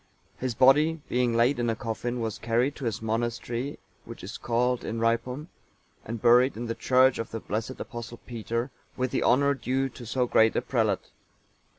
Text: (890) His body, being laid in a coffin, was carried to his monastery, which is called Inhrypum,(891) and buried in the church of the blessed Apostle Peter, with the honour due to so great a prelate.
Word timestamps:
(890) 0.37 0.41
His 0.47 0.55
body, 0.55 1.01
being 1.09 1.35
laid 1.35 1.59
in 1.59 1.69
a 1.69 1.75
coffin, 1.75 2.19
was 2.19 2.39
carried 2.39 2.75
to 2.77 2.85
his 2.85 3.03
monastery, 3.03 3.77
which 4.03 4.23
is 4.23 4.35
called 4.39 4.81
Inhrypum,(891) 4.83 5.47
and 6.05 6.19
buried 6.23 6.57
in 6.57 6.65
the 6.65 6.73
church 6.73 7.19
of 7.19 7.29
the 7.29 7.39
blessed 7.39 7.79
Apostle 7.79 8.19
Peter, 8.25 8.71
with 8.97 9.11
the 9.11 9.21
honour 9.21 9.53
due 9.53 9.89
to 9.89 10.05
so 10.07 10.25
great 10.25 10.55
a 10.55 10.61
prelate. 10.63 11.11